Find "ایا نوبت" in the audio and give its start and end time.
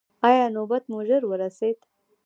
0.27-0.83